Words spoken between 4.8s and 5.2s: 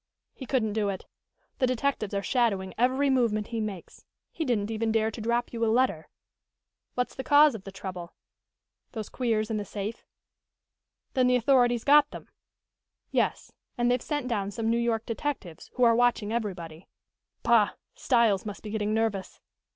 dare